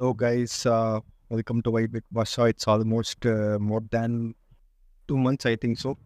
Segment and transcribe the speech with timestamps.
[0.00, 0.64] Hello, guys.
[0.64, 0.98] Uh,
[1.28, 2.44] welcome to White Big Basha.
[2.44, 4.34] It's almost uh, more than
[5.08, 5.98] two months, I think so.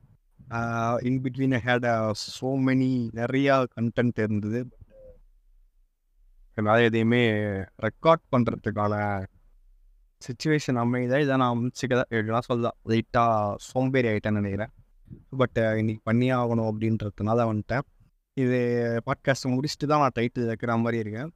[0.51, 2.89] Uh, in between, I had uh, so many
[3.19, 4.63] நிறையா content இருந்தது
[6.57, 7.23] என்னால் எதையுமே
[7.87, 8.97] record பண்ணுறதுக்கான
[10.23, 14.75] situation அமைதா இதை நான் அமைச்சிக்கதான் எப்படிலாம் சொல்லலாம் லைட்டாக சோம்பேறி ஆகிட்டேன்னு நினைக்கிறேன்
[15.43, 17.87] பட் uh, இன்னைக்கு பண்ணியே ஆகணும் அப்படின்றதுனால வந்துட்டேன்
[18.43, 18.59] இது
[19.09, 21.33] பாட்காஸ்ட் முடிச்சுட்டு தான் நான் டைட்டில் வைக்கிற மாதிரி இருக்கேன்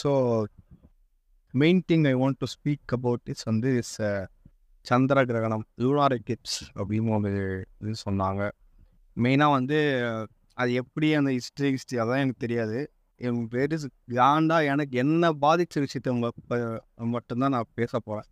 [0.00, 0.10] so
[1.60, 4.22] main thing I want to speak about is வந்து இஸ் uh,
[4.86, 7.30] சந்திர கிரகணம் லூனார் எக்லிப்ஸ் அப்படின்னு ஒரு
[7.82, 8.42] இது சொன்னாங்க.
[9.16, 9.78] மெயினாக வந்து
[10.56, 12.78] அது எப்படி அந்த ஹிஸ்ட்ரி ஹிஸ்ட்ரி அதான் எனக்கு தெரியாது.
[13.20, 13.74] என் பேர்
[14.18, 16.14] காண்டா எனக்கு என்ன பாதித்த விஷயத்த
[17.14, 18.28] மட்டும்தான் நான் பேச போகிறேன்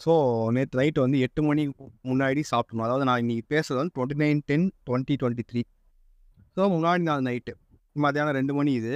[0.00, 0.12] ஸோ
[0.56, 4.66] நேற்று நைட்டு வந்து எட்டு மணிக்கு முன்னாடி சாப்பிட்டணும் அதாவது நான் இன்றைக்கி பேசுறது வந்து twenty nine ten
[4.88, 5.62] twenty twenty three
[6.56, 7.54] so முன்னாடி நாள் நைட்டு
[7.96, 8.94] மத்தியானம் ரெண்டு மணி இது.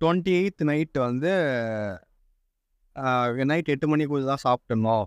[0.00, 1.32] டுவெண்ட்டி எயித் நைட்டு வந்து
[3.44, 5.04] நைட் எட்டு மணிக்குள்ள தான் சாப்பிட்டணும்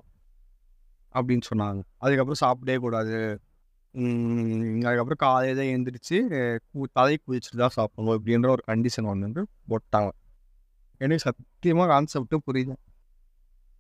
[1.14, 1.82] அப்படின்னு சொன்னாங்க.
[1.98, 3.42] அதுக்கப்புறம் சாப்பிடவே கூடாது.
[4.76, 6.18] அதுக்கப்புறம் காலையில் தான் எழுந்திரிச்சு
[6.74, 10.12] கு- தலை குதிச்சுட்டு தான் சாப்பிடணும் அப்படின்ற ஒரு கண்டிஷன் வந்து போட்டாங்க.
[10.98, 12.76] எனக்கு சத்தியமாக கான்செப்ட்டும் புரியுது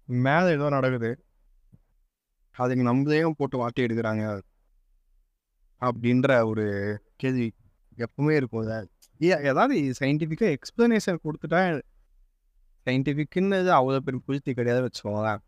[0.05, 1.25] மேலே ஏதோ நடக்குது.
[2.51, 4.41] அதுக்கு நம்மளையும் போட்டு வாட்டி எடுக்கிறாங்க.
[5.81, 7.53] அப்படின்ற ஒரு கேள்வி
[7.97, 11.81] எப்பவுமே இருக்கும் ஏதாவது சயின்டிஃபிக்காக எக்ஸ்ப்ளனேஷன் கொடுத்துட்டா
[12.85, 15.41] சயின்டிஃபிக்குன்னு அவ்வளோ பெரிய புரித்தி கிடையாது வச்சுக்கோங்களேன்.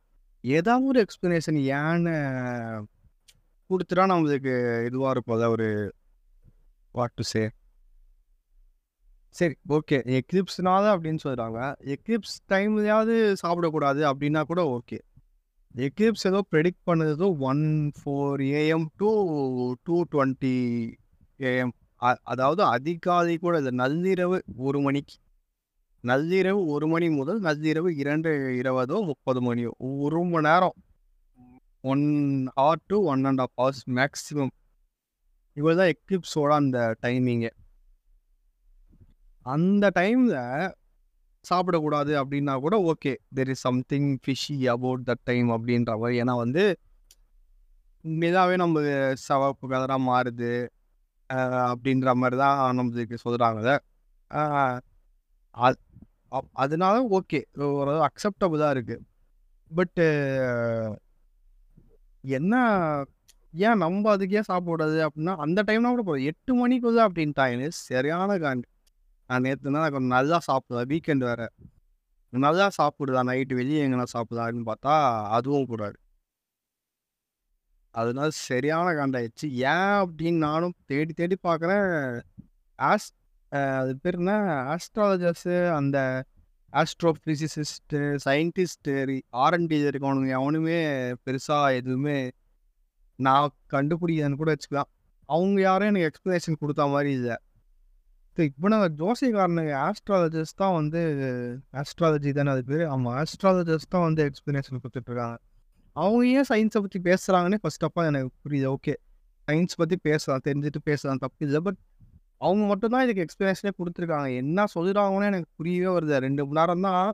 [0.43, 2.15] ஏதாவது ஒரு எக்ஸ்பிளனேஷன் ஏன்னு
[3.69, 4.53] கொடுத்துட்டா நம்மளுக்கு
[4.87, 5.35] இதுவாக இருக்கும்.
[5.37, 5.69] அதான் ஒரு
[6.95, 7.43] வாட் டு சே
[9.35, 11.59] சரி ஓகே எக்லிப்ஸ்னால அப்படின்னு சொல்கிறாங்க
[11.95, 14.99] எக்லிப்ஸ் டைம்லையாவது சாப்பிடக்கூடாது அப்படின்னா கூட ஓகே
[15.75, 17.63] எக்லிப்ஸ் ஏதோ ப்ரெடிக்ட் பண்ணது one
[17.97, 19.09] four AM to
[19.83, 20.53] two twenty
[21.39, 21.73] AM
[22.33, 25.15] அதாவது அதிகாலை கூட இல்லை நள்ளிரவு ஒரு மணிக்கு.
[26.09, 28.29] நள்ளிரவு ஒரு மணி முதல் நள்ளிரவு இரண்டு
[28.61, 29.71] இருபதோ முப்பது மணியோ.
[30.05, 30.75] ஒரு மணி நேரம்.
[31.91, 32.03] One
[32.59, 34.53] hour to one and half hours maximum
[35.57, 37.51] இவ்வளோ தான் எக்லிப்ஸோட அந்த டைமிங்கு
[39.45, 40.35] அந்த டைமில்
[41.45, 46.15] சாப்பிடக்கூடாது அப்படின்னா கூட okay there is something fishy about the time அப்படின்ற மாதிரி.
[46.23, 46.63] ஏன்னா வந்து
[48.25, 48.79] இதாகவே நம்ம
[49.27, 50.51] சவப்பு கதராக மாறுது
[51.69, 53.61] அப்படின்ற மாதிரி தான் நம்மளுக்கு சொல்கிறாங்க
[56.63, 57.39] அதனால ஓகே.
[57.67, 59.03] ஓரளவு அக்செப்டபுளாக இருக்குது
[59.71, 60.05] பட்டு
[62.23, 62.53] என்ன
[63.53, 67.67] ஏன் நம்ம அதுக்கே சாப்பிடாது அப்படின்னா அந்த டைம்னா கூட போகிறோம் எட்டு மணிக்குள்ள அப்படின்ட்டாங்க.
[67.89, 68.67] சரியான காண்டு
[69.29, 71.47] நான் நேற்று தான் கொஞ்சம் நல்லா சாப்பிடுவேன் வீக்கெண்ட் வேறு.
[72.33, 74.95] நல்லா சாப்பிடுதா நைட்டு வெளியே எங்கன்னா சாப்பிடுதான்னு பார்த்தா
[75.37, 75.97] அதுவும் கூடாது
[77.91, 79.47] அதனால சரியான காண்டாயிடுச்சு.
[79.71, 82.21] ஏன் அப்படின்னு நானும் தேடி தேடி பார்க்குறேன்.
[82.79, 83.07] ஆஸ்
[83.51, 84.33] அது பேர் என்ன
[84.75, 85.97] ஆஸ்ட்ராலஜர்ஸு அந்த
[86.73, 88.93] ஆஸ்ட்ரோஃபிசிசிஸ்ட்டு சயின்டிஸ்ட்டு
[89.43, 90.79] ஆர்என்டி இருக்கவனுங்க அவனுமே
[91.25, 92.17] பெருசாக எதுவுமே
[93.19, 94.89] நான் கண்டுபிடிக்கிறேன்னு கூட வச்சுக்கலாம்.
[95.29, 97.35] அவங்க யாரும் எனக்கு எக்ஸ்ப்ளனேஷன் கொடுத்த மாதிரி இல்லை.
[98.37, 101.01] இப்போ நான் ஜோசியக்காரனுங்க ஆஸ்ட்ராலஜர்ஸ் தான் வந்து
[101.81, 102.83] ஆஸ்ட்ராலஜி தானே அது பேர்?
[102.93, 105.37] ஆமாம் ஆஸ்ட்ராலஜர்ஸ் தான் வந்து எக்ஸ்ப்ளனேஷன் கொடுத்துட்ருக்காங்க.
[105.95, 108.95] அவங்க ஏன் சயின்ஸை பற்றி பேசுகிறாங்கன்னே ஃபர்ஸ்ட் அப்பா எனக்கு புரியுது ஓகே
[109.47, 111.59] சயின்ஸ் பற்றி பேசலாம் தெரிஞ்சுட்டு பேசலாம் தப்பு இல்லை.
[111.67, 111.79] பட்
[112.41, 114.29] அவங்க மட்டும்தான் இதுக்கு எக்ஸ்பிளனேஷனே கொடுத்துருக்காங்க.
[114.41, 116.15] என்ன சொல்கிறாங்கன்னு எனக்கு புரியவே வருது.
[116.27, 117.07] ரெண்டு மணி நேரம் தான்.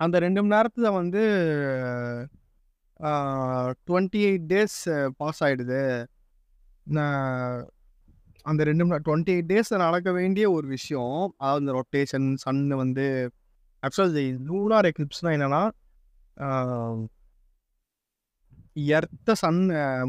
[0.00, 1.22] அந்த ரெண்டு மணி நேரத்தில் வந்து
[3.88, 4.78] டுவெண்ட்டி எயிட் டேஸ்
[5.16, 5.80] பாஸ் ஆகிடுது
[8.46, 13.06] அந்த ரெண்டு மணி டுவெண்ட்டி எயிட் டேஸில் நடக்க வேண்டிய ஒரு விஷயம் அதாவது இந்த ரொட்டேஷன் சன்னு வந்து
[13.82, 15.62] ஆக்சுவலாக லூனார் எக்லிப்ஸ்னால் என்னென்னா
[18.96, 19.62] எர்த்த சன்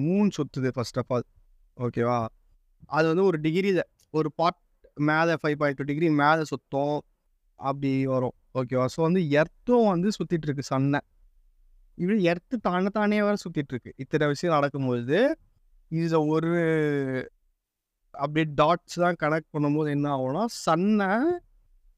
[0.06, 1.28] மூன் சுற்றுது ஃபர்ஸ்ட் ஆஃப் ஆல்
[1.78, 2.20] ஓகேவா
[2.98, 3.84] அது வந்து ஒரு டிகிரியில்
[4.18, 4.60] ஒரு பார்ட்
[5.10, 6.98] மேலே ஃபைவ் பாயிண்ட் டூ டிகிரி மேலே சுத்தம்
[7.60, 8.36] அப்படி வரும்.
[8.60, 11.00] ஓகேவா ஸோ வந்து எர்த்தும் வந்து சுற்றிட்டு இருக்கு சன்னை.
[12.04, 13.92] இது எர்த்து தானே தானே வர சுற்றிட்டு இருக்கு.
[14.04, 15.20] இத்தனை விஷயம் நடக்கும்போது
[15.98, 16.52] இதில் ஒரு
[18.14, 21.10] அப்படியே டாட்ஸ் தான் கனெக்ட் பண்ணும்போது என்ன ஆகும்னா சன்னை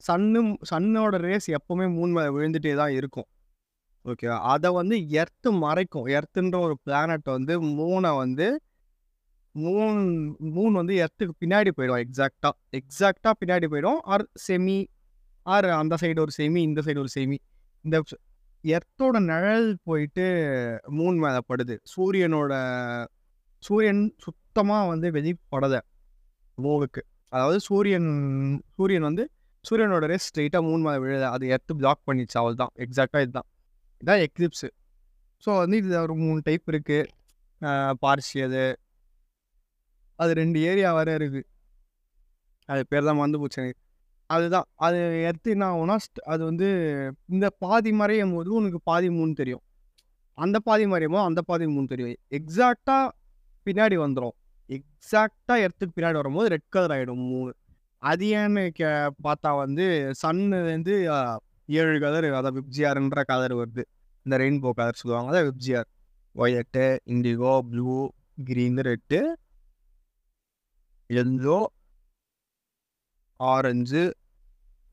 [0.08, 0.40] சன்னு
[0.72, 3.28] சன்னோட ரேஸ் எப்போவுமே மூணு மேலே விழுந்துட்டே தான் இருக்கும்.
[4.06, 6.08] ஓகேவா அதை வந்து எர்த்து மறைக்கும்.
[6.18, 8.48] எர்த்துன்ற ஒரு பிளானட் வந்து மூனை வந்து
[9.56, 10.02] மூன்
[10.56, 14.00] மூன் வந்து எர்த்துக்கு பின்னாடி போயிடும் எக்ஸாக்டாக எக்ஸாக்டாக பின்னாடி போயிடும்.
[14.14, 14.78] ஆர் செமி
[15.46, 17.38] ஆர் அந்த சைடு ஒரு செமி இந்த சைடு ஒரு செமி
[17.86, 17.98] இந்த
[18.64, 20.26] எர்த்தோட நிழல் போயிட்டு
[20.98, 21.76] மூன் மேலே படுது.
[21.94, 22.54] சூரியனோட
[23.64, 25.80] சூரியன் சுத்தமாக வந்து வெளிப்படலை
[26.58, 27.02] மூவுக்கு
[27.32, 28.10] அதாவது சூரியன்
[28.78, 29.24] சூரியன் வந்து
[29.66, 33.48] சூரியனோட ரேஸ் ஸ்ட்ரெயிட்டாக மூணு மேலே விழுது அது எர்த்து பிளாக் பண்ணிச்சு அவள் தான் எக்ஸாக்டாக இதுதான்.
[34.02, 34.70] இதான் எக்லிப்ஸு
[35.44, 38.64] ஸோ வந்து இது ஒரு மூணு டைப் இருக்குது பார்சியது
[40.22, 41.48] அது ரெண்டு ஏரியா வர இருக்குது
[42.70, 43.80] அது பேர் தான் வந்து போச்சு எனக்கு.
[44.30, 44.68] அதுதான்.
[44.86, 44.98] அது
[45.30, 45.96] எடுத்து என்ன ஆகும்னா
[46.34, 46.68] அது வந்து
[47.34, 49.64] இந்த பாதி மறையும் போது உனக்கு பாதி மூணு தெரியும்.
[50.38, 52.14] அந்த பாதி மறையும் போது அந்த பாதி மூணு தெரியும்.
[52.40, 53.08] எக்ஸாக்டாக
[53.66, 54.36] பின்னாடி வந்துடும்
[54.70, 57.52] எக்ஸாக்டாக எர்த்துக்கு பின்னாடி வரும்போது ரெட் கலர் ஆகிடும் மூணு.
[58.04, 58.90] அது ஏன்னு கே
[59.26, 59.86] பார்த்தா வந்து
[60.22, 60.96] சன்னுலேருந்து
[61.80, 63.84] ஏழு கலர் அதான் விப்ஜிஆர்ன்ற கலர் வருது.
[64.26, 65.88] இந்த ரெயின்போ கலர் சொல்லுவாங்க அதான் VIBGYOR.
[66.36, 67.94] White indigo blue
[68.50, 69.20] green red
[71.20, 71.60] yellow
[73.40, 74.02] orange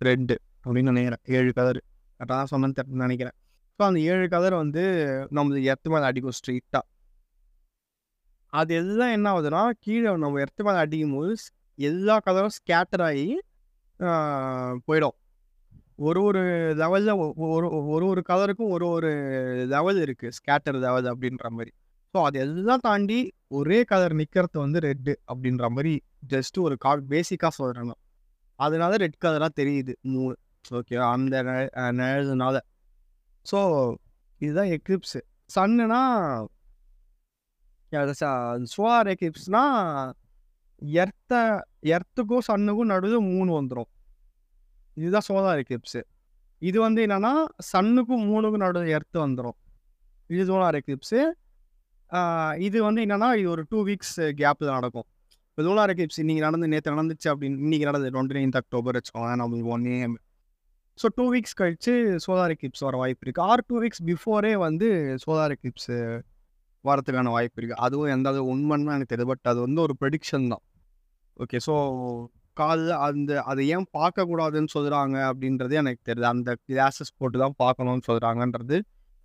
[0.01, 1.23] red அப்படின்னு நினைக்கிறேன்.
[1.37, 1.81] ஏழு கலர்
[2.21, 3.37] கரெக்டாக தான் சொன்னேன்னு தெரியல நினைக்கிறேன்.
[3.79, 4.83] ஸோ அந்த ஏழு கலர் வந்து
[5.37, 6.85] நம்ம எர்த்து மேலே அடிக்கும் ஸ்ட்ரெயிட்டாக
[8.53, 11.33] அது எல்லாம் என்ன ஆகுதுன்னா கீழே நம்ம எர்த்து மேலே அடிக்கும் போது
[11.79, 13.27] எல்லா கலரும் ஸ்கேட்டர் ஆகி
[14.89, 15.17] போயிடும்.
[16.09, 16.43] ஒரு ஒரு
[16.81, 17.13] லெவலில்
[17.57, 19.11] ஒரு ஒரு ஒரு கலருக்கும் ஒரு ஒரு
[19.75, 21.73] லெவல் இருக்குது ஸ்கேட்டர் லெவல் அப்படின்ற மாதிரி.
[22.15, 23.19] ஸோ அது எல்லாம் தாண்டி
[23.51, 27.93] ஒரே கலர் நிற்கிறது வந்து ரெட்டு அப்படின்ற மாதிரி ஜஸ்ட் ஒரு கா பேசிக்காக சொல்கிறாங்க
[28.59, 29.93] அதனால ரெட் கலராக தெரியுது.
[30.03, 30.35] மூணு
[30.71, 32.57] ஓகே அந்த நெ- நிழல்னால.
[33.47, 33.59] ஸோ
[34.41, 35.21] இதுதான் எக்லிப்ஸு
[35.55, 36.01] சன்னுனா
[38.73, 39.63] சோலார் எக்லிப்ஸ்னா
[40.83, 41.33] எர்த்த
[41.83, 43.91] எர்த்துக்கும் சன்னுக்கும் நடுவில் மூணு வந்துடும்
[44.97, 46.01] இதுதான் சோலார் எக்லிப்ஸு
[46.63, 47.33] இது வந்து என்னென்னா
[47.73, 49.59] சன்னுக்கும் மூணுக்கும் நடுவில் எர்த்து வந்துடும்
[50.31, 51.21] இது சோலார் எக்லிப்ஸு
[52.67, 55.07] இது வந்து என்னன்னா இது ஒரு டூ வீக்ஸ் கேப்பில் நடக்கும்.
[55.51, 59.71] இப்போ லூனார் எக்லிப்ஸ் இன்னைக்கு நடந்து நேற்று நடந்துச்சு அப்படின்னு இன்னைக்கு நடந்தது டுவெண்ட்டி நைன்த் அக்டோபர் வச்சுக்கோங்க நம்மளுக்கு
[59.77, 60.17] one AM
[60.99, 61.93] so two weeks கழிச்சு
[62.25, 64.89] சோலார் எக்லிப்ஸ் வர வாய்ப்பு இருக்குது ஆர் டூ வீக்ஸ் பிஃபோரே வந்து
[65.25, 65.93] சோலார் எக்லிப்ஸ்
[66.85, 69.31] வரத்துக்கான வாய்ப்பு இருக்குது அதுவும் எந்த அது உண்மைன்னு எனக்கு தெரியுது.
[69.33, 70.65] பட் அது வந்து ஒரு ப்ரெடிக்ஷன் தான்.
[71.37, 71.75] ஓகே ஸோ
[72.61, 76.29] காலைல அந்த அதை ஏன் பார்க்கக்கூடாதுன்னு சொல்கிறாங்க அப்படின்றது எனக்கு தெரியுது.
[76.35, 78.79] அந்த கிளாஸஸ் போட்டு தான் பார்க்கணும்னு சொல்கிறாங்கன்றது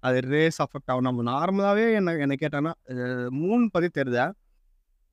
[0.07, 1.07] அது ரேஸ் அஃபெக்ட் ஆகும்.
[1.07, 2.73] நம்ம நார்மலாகவே என்ன என்ன கேட்டாங்கன்னா
[3.41, 4.21] மூணு பற்றி தெரியுத?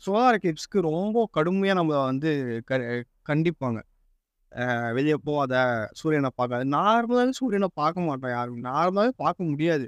[0.02, 2.30] சோலார் எக்லிப்ஸ்க்கு ரொம்ப கடுமையாக நம்ம வந்து
[2.68, 2.78] க
[3.30, 3.80] கண்டிப்பாங்க.
[4.96, 5.54] வெளியே போகாத
[6.00, 6.64] சூரியனை பார்க்காது.
[6.76, 8.62] நார்மலாகவே சூரியனை பார்க்க மாட்டோம் யாரும்.
[8.70, 9.86] நார்மலாகவே பார்க்க முடியாது.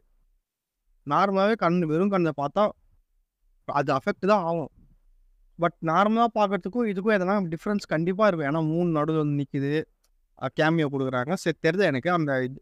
[1.06, 2.64] நார்மலாகவே கண் வெறும் கண்ணை பார்த்தா
[3.68, 4.70] அது அஃபெக்ட் தான் ஆகும்.
[5.58, 8.48] பட் நார்மலாக பார்க்கறதுக்கும் இதுக்கும் எதனா டிஃப்ரென்ஸ் கண்டிப்பாக இருக்கும்.
[8.50, 9.72] ஏன்னா மூணு நடுவில் வந்து நிற்கிது
[10.58, 11.32] கேமியோ கொடுக்குறாங்க.
[11.42, 12.10] சரி தெரியுது எனக்கு?
[12.18, 12.58] அந்த இது,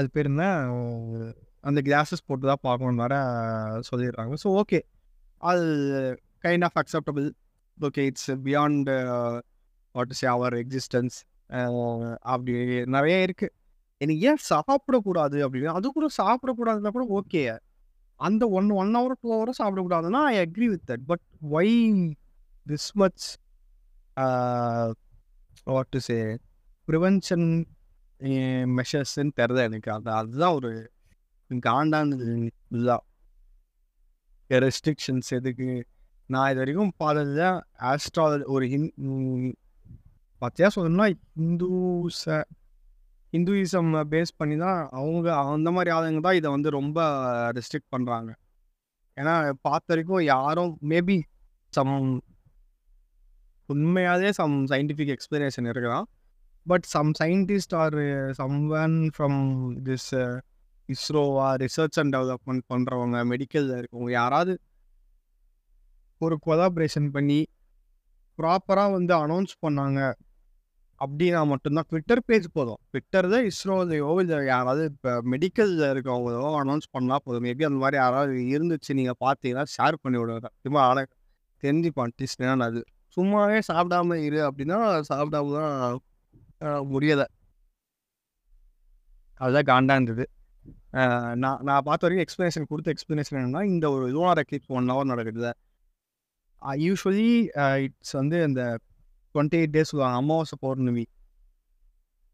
[0.00, 0.44] அது பேர் என்ன?
[1.68, 3.14] அந்த கிளாஸஸ் போட்டு தான் பார்க்கணும் வர
[3.90, 4.34] சொல்லிடுறாங்க.
[4.44, 4.80] ஸோ ஓகே
[5.50, 5.64] அது
[6.44, 7.26] kind of acceptable
[7.78, 8.90] okay it's beyond
[9.94, 11.16] what is our existence
[12.32, 12.52] அப்படி
[12.96, 13.54] நிறைய இருக்குது
[14.00, 15.70] எனக்கு ஏன் சாப்பிடக்கூடாது அப்படின்னு?
[15.78, 17.42] அது கூட சாப்பிடக்கூடாதுன்னா கூட ஓகே
[18.20, 21.24] அந்த ஒன் ஒன் ஹவர் டூ ஹவரும் சாப்பிடக்கூடாதுன்னா I agree with that but
[21.58, 21.74] why
[22.66, 23.26] this much
[25.74, 26.18] what to say
[26.88, 27.46] prevention
[28.78, 29.90] மெஷர்ஸ்ன்னு தெரில எனக்கு?
[29.92, 30.70] அது அதுதான் ஒரு
[31.50, 32.26] காண்டானது
[32.74, 33.04] இதுதான்.
[34.50, 35.70] ரெஸ்ட்ரிக்ஷன்ஸ் எதுக்கு?
[36.26, 37.44] நான் இது வரைக்கும் பார்த்ததுல
[37.90, 38.88] ஆஸ்ட்ராலஜி ஒரு ஹிந்
[40.42, 41.06] பத்தியா சொல்லணும்னா
[41.40, 42.36] ஹிந்துஸ
[43.32, 47.00] ஹிந்துயிசம் பேஸ் பண்ணி தான் அவங்க அந்த மாதிரி ஆளுங்க தான் இதை வந்து ரொம்ப
[47.56, 48.30] ரெஸ்ட்ரிக்ட் பண்ணுறாங்க
[49.16, 51.16] ஏன்னா பார்த்த வரைக்கும் யாரும் மேபி
[51.72, 51.94] சம்
[53.68, 56.06] உண்மையாகவே சம் சயின்டிஃபிக் எக்ஸ்பிளனேஷன் இருக்கலாம்.
[56.66, 57.98] But some scientist or
[58.32, 59.38] someone from
[59.84, 60.10] this
[60.88, 64.54] இஸ்ரோவா research and development பண்ணுறவங்க மெடிக்கலில் இருக்கவங்க யாராவது
[66.20, 67.40] ஒரு கொலாபரேஷன் பண்ணி
[68.38, 70.00] ப்ராப்பராக வந்து அனௌன்ஸ் பண்ணாங்க
[71.00, 71.86] அப்படின்னா மட்டும்தான்.
[71.90, 72.80] ட்விட்டர் பேஜ் போதும்.
[72.90, 77.44] ட்விட்டர் தான் இஸ்ரோலையோ இல்லை யாராவது இப்போ மெடிக்கலில் இருக்கவங்களோ அனௌன்ஸ் பண்ணால் போதும்.
[77.46, 81.08] மேபி அந்த மாதிரி யாராவது இருந்துச்சு நீங்கள் பார்த்தீங்கன்னா ஷேர் பண்ணி விடுவேன் சும்மா ஆனால்
[81.62, 82.82] தெரிஞ்சுப்பான் டிஸ்னா அது.
[83.16, 84.78] சும்மாவே சாப்பிடாம இரு அப்படின்னா
[85.10, 86.00] சாப்பிடாம தான்
[86.92, 87.26] முடியலை.
[89.40, 90.24] அதுதான் காண்டாக இருந்தது
[91.42, 95.52] நான் நான் பார்த்த வரைக்கும் எக்ஸ்ப்ளனேஷன் கொடுத்த எக்ஸ்ப்ளனேஷன் என்னென்னா இந்த ஒரு லோனார் எக்லிப்ஸ் ஒன் ஹவர் நடக்குது
[96.86, 97.28] யூஸ்வலி
[97.84, 98.62] இட்ஸ் வந்து இந்த
[99.34, 101.04] டுவெண்ட்டி எயிட் டேஸ் சொல்லுவாங்க அமாவாசை பௌர்ணமி.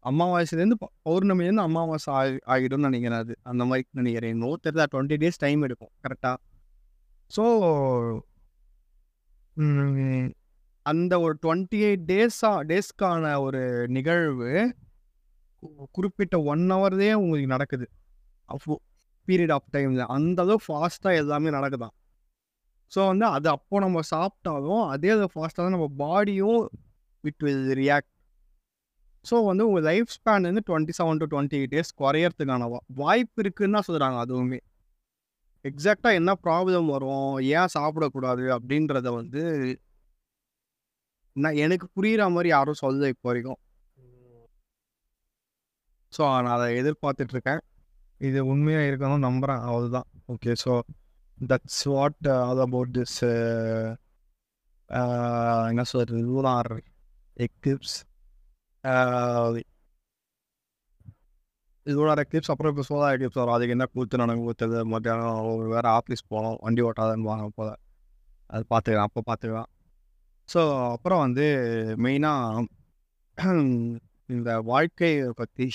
[0.05, 3.33] அமாவாசைலேருந்து பௌர்ணமிலேருந்து அமாவாசை ஆகி ஆகிடும்னு நினைக்கிறேன் அது.
[3.51, 4.33] அந்த மாதிரி நினைக்கிறேன்.
[4.35, 6.37] இன்னும் தான் டுவெண்ட்டி டேஸ் டைம் எடுக்கும் கரெக்டாக
[7.31, 7.43] ஸோ
[10.87, 13.61] அந்த ஒரு டுவெண்ட்டி எயிட் டேஸா டேஸ்க்கான ஒரு
[13.95, 14.49] நிகழ்வு
[15.95, 17.85] குறிப்பிட்ட ஒன் ஹவர்லேயே உங்களுக்கு நடக்குது.
[18.49, 18.75] அப்போ
[19.27, 21.93] பீரியட் ஆஃப் டைமில் அந்த அளவு ஃபாஸ்ட்டாக எல்லாமே நடக்குதான்.
[22.91, 26.61] ஸோ வந்து அது அப்போ நம்ம சாப்பிட்டாலும் அதே அது ஃபாஸ்ட்டாக தான் நம்ம பாடியும்
[27.23, 28.13] விட் வில் ரியாக்ட்
[29.25, 33.41] ஸோ வந்து உங்கள் லைஃப் ஸ்பேன் வந்து twenty seven to twenty eight days குறையறதுக்கான வா- வாய்ப்பு
[33.43, 34.59] இருக்குன்னு தான் சொல்கிறாங்க அதுவுமே.
[35.65, 39.41] எக்ஸாக்டாக என்ன ப்ராப்ளம் வரும் ஏன் சாப்பிடக்கூடாது அப்படின்றத வந்து
[41.43, 43.59] நான் எனக்கு புரிகிற மாதிரி யாரும் சொல்லல இப்போ வரைக்கும்.
[46.13, 47.61] ஸோ நான் அதை எதிர்பார்த்துட்ருக்கேன்
[48.21, 50.73] இது உண்மையாக இருக்கணும் நம்புகிறேன் அவ்வளோதான் okay so
[51.49, 53.87] that's what all uh, about this uh,
[54.89, 56.21] uh, என்ன சொல்றது?
[56.29, 56.71] லூனார்
[57.47, 57.97] எக்லிப்ஸ்
[61.85, 63.55] இதோட எக்லிப்ஸ் அப்புறம் இப்போ சோலா எக்லிப்ஸ் வரும்.
[63.55, 67.69] அதுக்கு என்ன கூத்து நடங்க கூத்துது மத்தியானம் வேறு ஆஃபீஸ் போகணும் வண்டி ஓட்டாதன்னு வாங்க போல.
[68.49, 69.69] அது பார்த்துக்கலாம் அப்போ பார்த்துக்கலாம்.
[70.49, 70.61] ஸோ
[70.93, 71.45] அப்புறம் வந்து
[72.05, 72.65] மெயினாக
[74.29, 75.67] இந்த வாழ்க்கையை பற்றி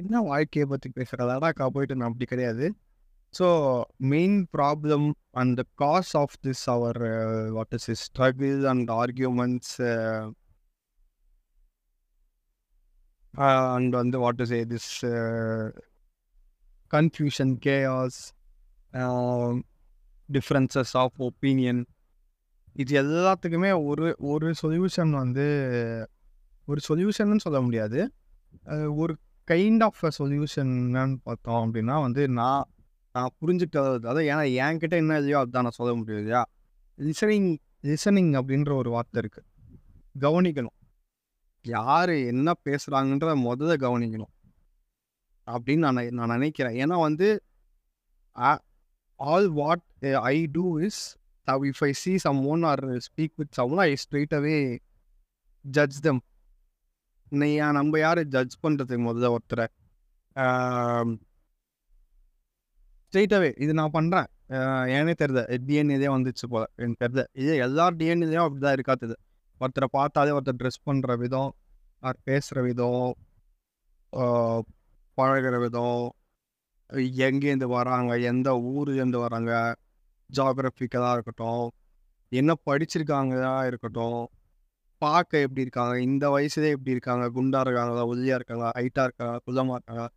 [0.00, 2.66] என்ன வாழ்க்கையை பற்றி பேசுகிறதாடாக்கா போயிட்டு நான் அப்படி கிடையாது.
[3.34, 3.46] So
[4.12, 5.06] main problem
[5.40, 7.00] and the cause of this our
[7.56, 9.74] what is is struggle and arguments
[13.74, 14.90] and வந்து what is a this
[16.90, 18.20] confusion chaos
[20.28, 21.82] differences of opinion
[22.76, 25.44] இது எல்லாத்துக்குமே ஒரு ஒரு சொல்யூஷன் வந்து
[26.68, 28.00] ஒரு சொல்யூஷன் சொல்ல முடியாது.
[28.96, 29.14] ஒரு
[29.48, 32.64] கைண்ட் ஆஃப் அ சொல்யூஷன் என்னன்னு பார்த்தோம் அப்படின்னா வந்து நான்
[33.14, 36.42] நான் புரிஞ்சுக்கிறது அதாவது ஏன்னா என்கிட்ட என்ன இல்லையோ அதுதான் நான் சொல்ல முடியும் இல்லையா?
[36.98, 37.50] லிசனிங்
[37.82, 39.48] லிசனிங் அப்படின்ற ஒரு வார்த்தை இருக்குது
[40.20, 40.76] கவனிக்கணும்.
[41.64, 44.32] யார் என்ன பேசுகிறாங்கன்றத முதல்ல கவனிக்கணும்.
[45.46, 46.76] அப்படின்னு நான் நான் நினைக்கிறேன்.
[46.82, 47.28] ஏன்னா வந்து
[49.20, 49.84] all what
[50.30, 51.02] I do is
[51.70, 52.12] if I see
[52.52, 54.56] someone or speak with some I straight away
[55.64, 56.22] judge them
[57.32, 57.48] நீ
[57.78, 59.66] நம்ம யார் ஜட்ஜ் பண்ணுறது முதல்ல ஒருத்தரை?
[63.06, 64.28] ஸ்ட்ரெயிட்டாகவே இது நான் பண்ணுறேன்
[64.96, 66.64] ஏனே தெரியுது டிஎன்ஏதே வந்துச்சு போல.
[66.78, 69.16] எனக்கு தெரியுது இது எல்லா டிஎன்ஏதையும் அப்படி தான் இருக்காத்துது
[69.60, 71.50] ஒருத்தரை பார்த்தாலே ஒருத்தர் ட்ரெஸ் பண்ணுற விதம்
[72.02, 73.04] அவர் பேசுகிற விதம்
[75.18, 76.04] பழகிற விதம்
[77.28, 79.52] எங்கேருந்து வராங்க எந்த ஊர்லேருந்து வராங்க
[80.38, 81.66] ஜாகிரபிக்கலாக இருக்கட்டும்.
[82.32, 84.22] என்ன படிச்சிருக்காங்களா இருக்கட்டும்.
[85.02, 85.94] பார்க்க எப்படி இருக்காங்க?
[86.00, 87.24] இந்த வயசுலேயே எப்படி இருக்காங்க?
[87.36, 88.04] குண்டா இருக்காங்களா?
[88.12, 88.70] ஒல்லியாக இருக்காங்களா?
[88.78, 89.40] ஹைட்டாக இருக்காங்களா?
[89.46, 90.08] குள்ளமாக இருக்காங்களா?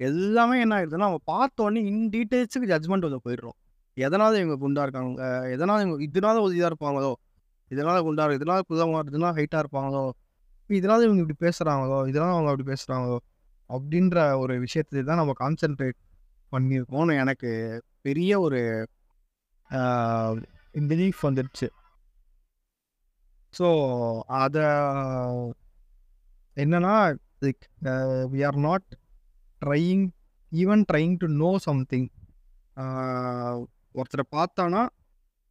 [0.00, 3.56] எல்லாமே என்ன ஆயிடுதுன்னா நம்ம பார்த்தோன்னே இன் டீட்டெயில்ஸுக்கு ஜட்மெண்ட் வந்து போயிடுறோம்.
[3.96, 5.22] எதனால் இவங்க குண்டா இருக்காங்க?
[5.54, 7.12] எதனால் இவங்க இதனால ஒல்லியாக இருப்பாங்களோ?
[7.70, 10.04] இதனால் குண்டா இருக்கு இதனால் குள்ளமாக இதனால் ஹைட்டாக இருப்பாங்களோ?
[10.70, 13.18] இதனால் இவங்க இப்படி பேசுகிறாங்களோ இதனால் அவங்க அப்படி பேசுகிறாங்களோ
[13.70, 15.98] அப்படின்ற ஒரு விஷயத்தை தான் நம்ம கான்சென்ட்ரேட்
[16.52, 17.50] பண்ணியிருக்கோம்னு எனக்கு
[18.02, 18.60] பெரிய ஒரு
[20.90, 21.68] பிலீஃப் வந்துடுச்சு
[23.54, 23.68] ஸோ
[24.42, 24.66] அதை
[26.56, 26.94] என்னன்னா
[27.44, 27.64] like
[28.32, 28.86] we are not
[29.62, 30.04] trying
[30.52, 32.08] even trying to know something
[33.98, 34.82] ஒருத்தரை பார்த்தானா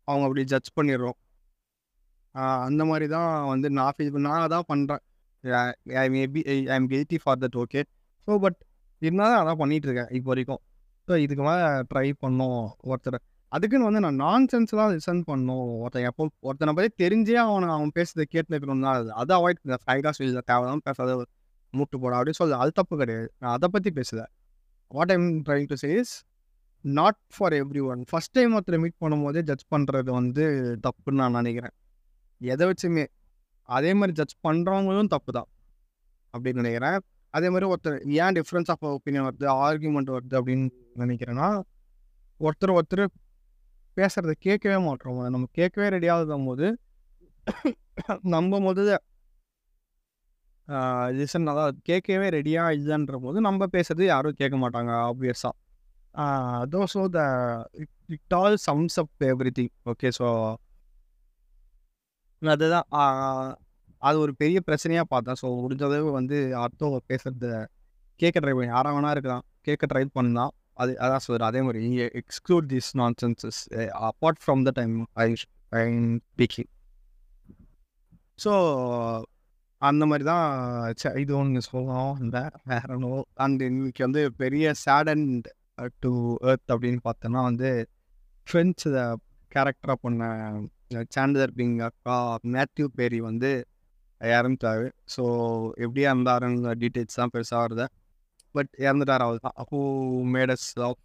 [0.07, 1.17] அவங்க அப்படி ஜட்ஜ் பண்ணிடுறோம்.
[2.67, 5.03] அந்த மாதிரி தான் வந்து நான் ஃபீல் நான் தான் பண்ணுறேன்
[6.03, 7.81] I maybe I am guilty for that okay
[8.27, 8.59] so but
[9.01, 10.61] இருந்தால் தான் அதான் பண்ணிகிட்ருக்கேன் இப்போ வரைக்கும்.
[11.07, 13.19] ஸோ இதுக்கு மேலே ட்ரை பண்ணோம் ஒருத்தரை.
[13.51, 18.25] அதுக்குன்னு வந்து நான் நான் சென்ஸ்லாம் லிசன் பண்ணோம் ஒருத்தன் எப்போ ஒருத்தனை பற்றி தெரிஞ்சே அவனை அவன் பேசுறதை
[18.35, 21.11] கேட்டுக்கணும் தான் அது அதை அவாய்ட் பண்ண ஃபைடாக சொல்லி தேவைதான் பேசாத
[21.73, 23.27] மூட்டு போட அப்படின்னு சொல்லி அது தப்பு கிடையாது.
[23.39, 24.21] நான் அதை பற்றி பேசல.
[24.91, 26.11] What I'm trying to says
[26.85, 27.53] not for
[27.91, 30.43] everyone first time ஒருத்தரை மீட் பண்ணும்போதே ஜட்ஜ் பண்ணுறது வந்து
[30.87, 31.75] தப்புன்னு நான் நினைக்கிறேன்.
[32.41, 33.05] எதை வச்சுமே
[33.69, 35.49] அதே மாதிரி ஜட்ஜ் பண்ணுறவங்களும் தப்பு தான்
[36.33, 36.97] அப்படின்னு நினைக்கிறேன்.
[37.33, 40.67] அதே மாதிரி ஒருத்தர் ஏன் டிஃப்ரென்ஸ் ஆஃப் ஒப்பீனியன் வருது ஆர்குமெண்ட் வருது அப்படின்னு
[41.03, 41.47] நினைக்கிறேன்னா
[42.39, 43.03] ஒருத்தர் ஒருத்தர்
[43.97, 45.19] பேசுகிறத கேட்கவே மாட்டோம்.
[45.35, 46.67] நம்ம கேட்கவே ரெடியாகும் போது
[48.35, 48.95] நம்ம முதல்ல
[51.17, 55.53] லிசன் அதாவது கேட்கவே ரெடியாக இல்லைன்ற போது நம்ம பேசுறது யாரும் கேட்க மாட்டாங்க ஆப்வியஸாக
[56.73, 57.19] though so the
[58.15, 59.25] it all sums up
[59.59, 60.27] everything okay so
[62.41, 62.87] அதுதான்.
[64.01, 65.37] அது ஒரு பெரிய பிரச்சனையாக பார்த்தேன்.
[65.41, 67.47] ஸோ முடிஞ்சளவு வந்து அடுத்தவங்க பேசுகிறத
[68.19, 68.71] கேட்க ட்ரை பண்ணி.
[68.75, 69.45] யாராக வேணா இருக்கலாம்.
[69.67, 71.81] கேட்க ட்ரை பண்ணலாம் அது அதான் சொல்கிறேன் அதே மாதிரி
[72.21, 73.61] எக்ஸ்க்ளூட் திஸ் நான் senses
[74.09, 75.27] apart from the time I
[75.73, 75.83] I
[76.33, 76.69] speaking
[78.39, 78.53] so
[79.81, 80.45] அந்த மாதிரி தான்
[81.23, 82.13] இது ஒன்று சொல்லலாம்.
[82.23, 85.47] இந்த வேற நோ அண்ட் இன்னைக்கு வந்து பெரிய சேட் அண்ட்
[85.99, 86.11] டு
[86.51, 87.69] எர்த் அப்படின்னு பார்த்தோன்னா வந்து
[88.47, 88.87] ஃப்ரெண்ட்ஸ்
[89.51, 90.23] கேரக்டராக பண்ண
[91.15, 92.15] சாண்டர் பிங் அக்கா
[92.55, 93.51] மேத்யூ பேரி வந்து
[94.21, 95.23] இறந்துட்டாரு ஸோ
[95.85, 97.85] எப்படியா இருந்தாருங்க டீட்டெயில்ஸ் தான் பெருசாக வருது.
[98.57, 99.81] பட் இறந்துட்டார் அவர் தான் who
[100.35, 101.01] made us of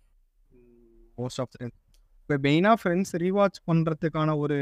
[1.19, 1.79] most of friends
[2.23, 4.59] இப்போ மெயினாக ஃப்ரெண்ட்ஸ் ரீவாச் பண்ணுறதுக்கான ஒரு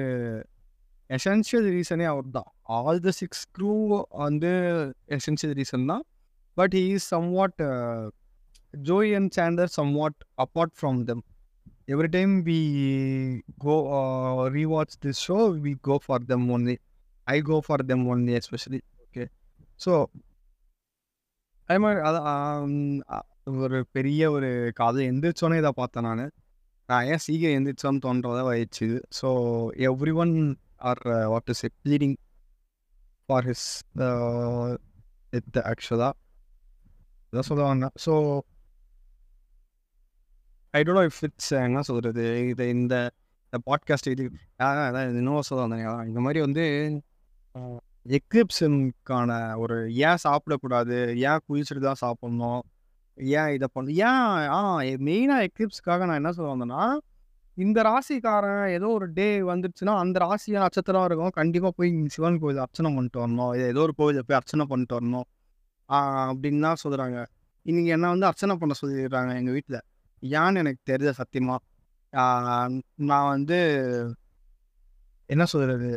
[1.11, 2.49] எசென்ஷியல் ரீசனே அவர் தான்.
[2.79, 3.73] ஆல் த சிக்ஸ் க்ரூ
[4.23, 4.51] வந்து
[5.17, 6.05] எசென்ஷியல் ரீசன் தான்.
[6.57, 7.61] But he is somewhat
[8.75, 11.23] Joey and Chandler somewhat apart from them
[11.95, 12.59] every time we
[13.65, 13.77] go
[14.57, 16.77] rewatch this show we go for them only
[17.27, 19.25] I go for them only especially okay
[19.85, 19.93] so
[21.69, 22.77] அதே மாதிரி அதான்
[23.59, 26.33] ஒரு பெரிய ஒரு காது எந்திரிச்சோன்னே இதை பார்த்தேன் நான்.
[26.89, 28.87] நான் ஏன் சீக்கிரம் எந்திரிச்சோன்னு தோன்றதை வயிச்சு
[29.19, 29.29] so
[30.15, 30.35] everyone
[30.83, 32.17] or what is it bleeding
[33.29, 33.67] for his
[35.33, 36.15] it ஆக்சுவலாக
[37.33, 38.13] இதான் சொல்லுவாங்க so
[40.75, 42.95] I don't know if it's என்ன சொல்கிறது இது இந்த
[43.53, 44.25] இந்த பாட்காஸ்ட் இது
[44.61, 46.07] அதான் இன்னும் சொல்ல வந்தேன்.
[46.07, 46.65] இந்த மாதிரி வந்து
[48.17, 49.31] எக்லிப்ஸுக்கான
[49.63, 49.77] ஒரு
[50.09, 50.97] ஏன் சாப்பிடக்கூடாது?
[51.31, 52.61] ஏன் குளிச்சுட்டு தான் சாப்பிட்ணும்?
[53.39, 54.23] ஏன் இதை பண்ண ஏன்
[54.57, 54.59] ஆ
[55.09, 56.83] மெயினாக எக்லிப்ஸ்க்காக நான் என்ன சொல்ல வந்தேன்னா
[57.57, 61.33] இந்த ராசிக்காரன் ஏதோ ஒரு டே வந்துடுச்சுன்னா அந்த ராசி நட்சத்திரம் இருக்கும்.
[61.39, 63.53] கண்டிப்பாக போய் சிவன் கோயில் அர்ச்சனை பண்ணிட்டு வரணும்.
[63.71, 65.27] ஏதோ ஒரு கோயிலில் போய் அர்ச்சனை பண்ணிட்டு வரணும்.
[66.29, 67.19] அப்படின்னு தான் சொல்கிறாங்க
[67.67, 69.81] இன்றைக்கி என்ன வந்து அர்ச்சனை பண்ண சொல்லிடுறாங்க எங்கள் வீட்டில்
[70.23, 71.61] ஏன்னு எனக்கு தெரிஞ்ச சத்தியமாக
[73.11, 73.59] நான் வந்து
[75.31, 75.91] என்ன சொல்கிறது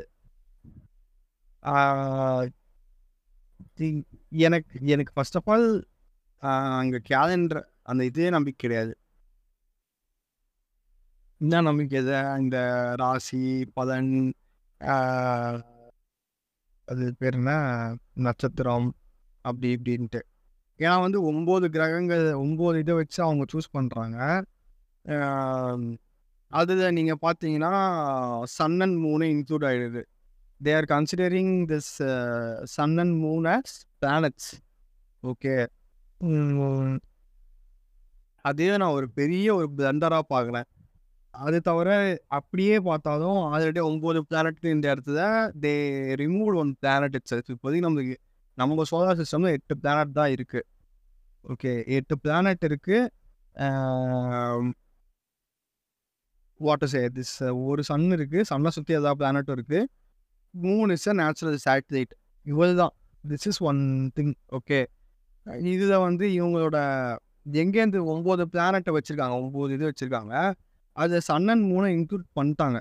[4.46, 5.68] எனக்கு எனக்கு ஃபர்ஸ்ட் ஆஃப் ஆல்
[6.80, 8.94] அங்கே கேலண்டர் அந்த இதே நம்பிக்கை கிடையாது.
[11.42, 12.16] என்ன நம்பிக்கை இது?
[12.42, 12.58] இந்த
[13.02, 13.42] ராசி
[13.78, 14.12] பலன்
[16.88, 17.52] அது பேர் என்ன?
[18.28, 18.88] நட்சத்திரம்
[19.46, 20.22] அப்படி இப்படின்ட்டு.
[20.80, 24.18] ஏன்னா வந்து ஒம்பது கிரகங்கள் ஒம்பது இதை வச்சு அவங்க சூஸ் பண்ணுறாங்க
[26.52, 27.74] அதில் நீங்கள் பார்த்தீங்கன்னா
[28.58, 30.02] சன் அண்ட் மூணு இன்க்ளூட் ஆகிடுது
[30.62, 31.92] they are considering this
[32.64, 34.52] sun and moon as planets
[35.24, 35.56] okay
[38.46, 40.68] அதே நான் ஒரு பெரிய ஒரு பிளண்டராக பார்க்குறேன்.
[41.34, 41.90] அது தவிர
[42.28, 45.20] அப்படியே பார்த்தாலும் ஆல்ரெடி ஒம்பது பிளானட் இந்த இடத்துல
[45.60, 45.74] they
[46.16, 48.16] remove one planet it's இப்போதைக்கு நம்மளுக்கு
[48.58, 50.68] நம்ம சோலார் சிஸ்டமில் எட்டு பிளானட் தான் இருக்குது
[51.46, 53.10] ஓகே எட்டு பிளானட் இருக்குது
[56.60, 59.82] வாட்டர் சே திஸ் ஒரு சன் இருக்குது சன்னை சுற்றி எல்லா பிளானட்டும் இருக்குது
[60.54, 62.14] மூணு இஸ் அ நேச்சுரல் சேட்டலைட்
[62.46, 62.94] இவ்வளவு தான்
[63.24, 63.82] this is one
[64.18, 64.80] thing okay
[65.74, 66.78] இதில் வந்து இவங்களோட
[67.62, 70.34] எங்கேருந்து ஒம்பது பிளானட்டை வச்சுருக்காங்க ஒம்பது இது வச்சுருக்காங்க.
[70.96, 72.80] அது சன் அண்ட் மூணை இன்க்ளூட் பண்ணிட்டாங்க.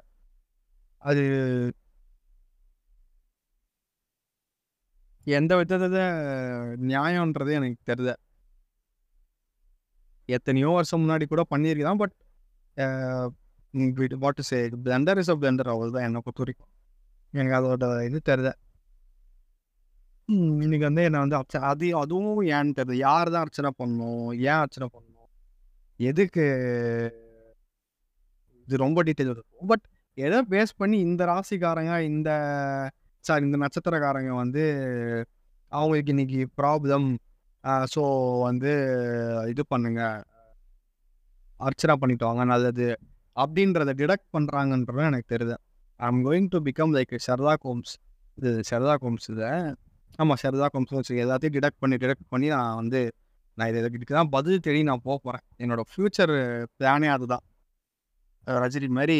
[1.03, 1.23] அது
[5.27, 5.99] எந்த விதத்தில்
[6.91, 8.13] நியாயன்றது எனக்கு தெரியல.
[10.29, 12.15] எத்தனையோ வருஷம் முன்னாடி கூட பண்ணியிருக்கலாம் but
[14.25, 16.71] what say blunder is a blunder அவ்வளோ தான் என்னை பொறுத்த வரைக்கும்.
[17.35, 18.51] எனக்கு அதோட இது தெரியல
[20.65, 24.27] இன்னைக்கு வந்து என்னை வந்து அப்ச அது அதுவும் ஏன்னு தெரியல யார் தான் அர்ச்சனை பண்ணணும்?
[24.51, 25.29] ஏன் அர்ச்சனை பண்ணணும்?
[26.01, 26.45] எதுக்கு?
[28.69, 29.85] இது ரொம்ப டீட்டெயில் இருக்கும் பட்
[30.19, 32.31] எதை பேஸ் பண்ணி இந்த ராசிக்காரங்க இந்த
[33.25, 34.63] சாரி இந்த நட்சத்திரக்காரங்க வந்து
[35.73, 37.09] அவங்களுக்கு இன்னைக்கு ப்ராப்ளம்
[37.95, 38.03] ஸோ
[38.49, 38.71] வந்து
[39.53, 40.03] இது பண்ணுங்க.
[41.61, 42.89] அர்ச்சனை பண்ணிட்டு வாங்க நல்லது.
[43.37, 45.57] அப்படின்றத டிடக்ட் பண்ணுறாங்கன்றது எனக்கு தெரியுது
[46.07, 47.93] I'm going to become like சரதா கோம்ஸ்
[48.35, 49.49] இது சரதா கோம்ஸ் இது.
[50.17, 53.01] ஆமாம் சரதா கோம்ஸ் வச்சு எல்லாத்தையும் டிடக்ட் பண்ணி டிடக்ட் பண்ணி நான் வந்து
[53.59, 56.33] நான் இதை இதுக்கு தான் பதில் தேடி நான் போக போகிறேன் என்னோடய ஃப்யூச்சர்
[56.79, 57.45] பிளானே அதுதான்.
[58.47, 59.19] ரஜினி மாதிரி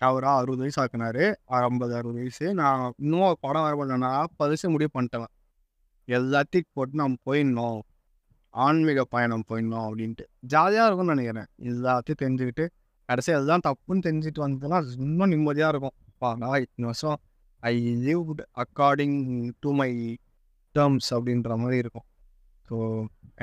[0.00, 1.24] அவராக அறுபது வயசு ஆக்குனாரு.
[1.44, 2.54] ஐம்பது அறுபது வயசு.
[2.54, 5.30] நான் இன்னும் படம் வரப்பட நாற்பது வயசு முடிவு பண்ணிட்டேன்.
[6.08, 7.80] எல்லாத்தையும் போட்டு நம்ம போயிடணும்.
[8.50, 10.24] ஆன்மீக பயணம் போயிடணும் அப்படின்ட்டு.
[10.54, 11.48] ஜாலியாக இருக்கும்னு நினைக்கிறேன்.
[11.70, 12.66] எல்லாத்தையும் தெரிஞ்சுக்கிட்டு
[13.08, 15.96] கடைசி அதுதான் தப்புன்னு தெரிஞ்சுட்டு வந்ததுன்னா இன்னும் நிம்மதியாக இருக்கும்.
[16.22, 17.18] பாடா இத்தனை வருஷம்
[17.62, 17.74] I
[18.06, 18.30] live
[18.64, 19.18] according
[19.64, 19.90] to my
[20.74, 22.06] terms அப்படின்ற மாதிரி இருக்கும்.
[22.68, 22.76] So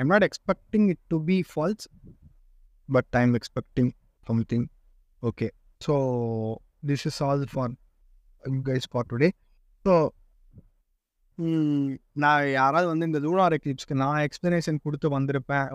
[0.00, 1.86] I'm not expecting it to be false
[2.88, 3.90] but I am expecting
[4.28, 4.66] something
[5.22, 5.48] okay
[5.86, 5.94] so
[6.90, 7.72] this is all for
[8.68, 9.30] guys for today
[9.84, 9.94] so
[12.22, 15.66] நான் யாராவது வந்து இந்த லூனார் எக்லிப்ஸ்க்கு நான் எக்ஸ்ப்ளனேஷன் கொடுத்து வந்திருப்பேன்.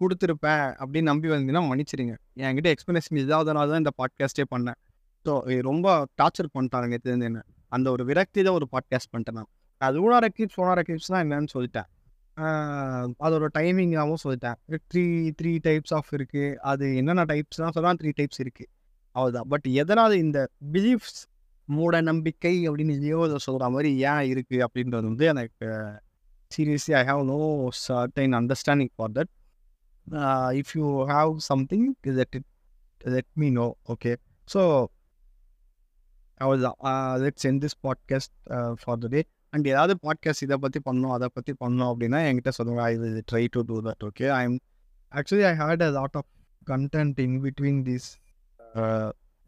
[0.00, 2.14] கொடுத்துருப்பேன் அப்படின்னு நம்பி வந்தீங்கன்னா மன்னிச்சிருங்க.
[2.46, 4.78] என்கிட்ட எக்ஸ்ப்ளனேஷன் இதாவதுனால தான் இந்த பாட்காஸ்டே பண்ணேன்.
[5.26, 5.32] ஸோ
[5.70, 5.86] ரொம்ப
[6.20, 7.40] டார்ச்சர் பண்ணிட்டாருங்க தெரிஞ்சு என்ன?
[7.72, 9.50] அந்த ஒரு விரக்தி தான் ஒரு பாட்காஸ்ட் பண்ணிட்டேன் நான்.
[9.80, 10.82] அது லூனார் எக்லிப்ஸ் சோனார்
[11.12, 11.88] தான் என்னன்னு சொல்லிட்டேன்.
[13.26, 14.56] அதோட டைமிங்காகவும் சொல்லிட்டேன்.
[14.90, 15.04] த்ரீ
[15.40, 18.70] த்ரீ டைப்ஸ் ஆஃப் இருக்குது அது என்னென்ன டைப்ஸ்லாம் சொன்னால் த்ரீ டைப்ஸ் இருக்குது
[19.16, 20.38] அவ்வளோதான் பட் எதனால் இந்த
[20.72, 21.20] பிலீஃப்ஸ்
[21.68, 25.68] மூட நம்பிக்கை அப்படின்னு எதையோ சொல்கிற மாதிரி ஏன் இருக்குது அப்படின்றது வந்து எனக்கு
[26.50, 27.38] seriously I have no
[27.86, 29.32] certain understanding for that
[30.60, 33.32] if you have something me know okay?
[33.40, 34.12] Me know okay
[34.48, 34.60] so
[37.24, 37.74] let's end this
[38.10, 39.20] this uh, for the day
[39.52, 42.80] and ஏதாவது பாட்காஸ்ட் இதை பற்றி பண்ணணும் அதை பற்றி பண்ணோம் அப்படின்னா என்கிட்ட சொல்லுங்க.
[42.82, 44.58] I will try to do that okay I am
[45.12, 46.30] actually I hate a lot of
[46.66, 48.08] content in between these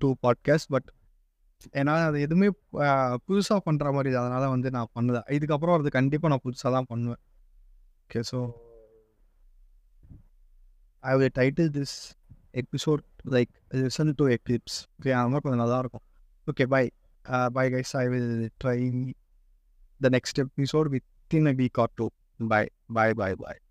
[0.01, 0.89] two podcast but
[1.75, 2.49] ஏன்னா அது எதுவுமே
[2.87, 5.21] uh, புதுசாக பண்ணுற மாதிரி அதனால் வந்து நான் பண்ணல.
[5.37, 7.23] இதுக்கப்புறம் அது கண்டிப்பாக நான் புதுசாக தான் பண்ணுவேன்.
[8.05, 8.68] Okay so
[11.03, 12.15] I will title this
[12.55, 14.87] episode like listen to Eclipse.
[15.01, 15.67] Okay, I'm not gonna
[16.49, 16.91] Okay, bye.
[17.27, 17.95] Uh, bye guys.
[17.95, 19.15] I will try
[20.01, 22.11] the next episode within a week or two.
[22.41, 22.69] Bye.
[22.89, 23.68] Bye bye bye.